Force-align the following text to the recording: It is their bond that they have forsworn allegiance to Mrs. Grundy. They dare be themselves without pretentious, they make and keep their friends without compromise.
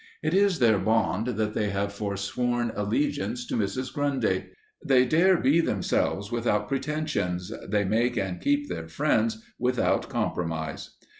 It 0.23 0.33
is 0.33 0.57
their 0.57 0.79
bond 0.79 1.27
that 1.27 1.53
they 1.53 1.69
have 1.69 1.93
forsworn 1.93 2.71
allegiance 2.75 3.45
to 3.45 3.55
Mrs. 3.55 3.93
Grundy. 3.93 4.45
They 4.83 5.05
dare 5.05 5.37
be 5.37 5.61
themselves 5.61 6.31
without 6.31 6.67
pretentious, 6.67 7.51
they 7.69 7.83
make 7.85 8.17
and 8.17 8.41
keep 8.41 8.67
their 8.67 8.87
friends 8.87 9.43
without 9.59 10.09
compromise. 10.09 10.95